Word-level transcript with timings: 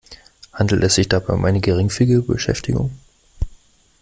Handelt 0.51 0.81
es 0.83 0.95
sich 0.95 1.09
dabei 1.09 1.33
um 1.35 1.45
eine 1.45 1.61
geringfügige 1.61 2.23
Beschäftigung? 2.23 2.89